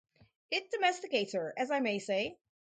It 0.49 0.71
domesticates 0.71 1.33
her, 1.33 1.53
as 1.57 1.69
I 1.69 1.79
may 1.79 1.99
say. 1.99 2.39